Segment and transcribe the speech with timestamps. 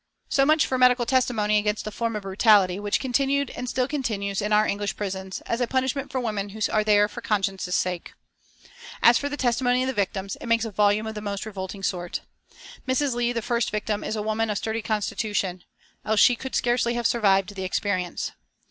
[0.29, 4.41] So much for medical testimony against a form of brutality which continued and still continues
[4.41, 8.13] in our English prisons, as a punishment for women who are there for consciences' sake.
[9.03, 12.21] As for the testimony of the victims, it makes a volume of most revolting sort.
[12.87, 13.13] Mrs.
[13.13, 15.65] Leigh, the first victim, is a woman of sturdy constitution,
[16.03, 18.31] else she could scarcely have survived the experience.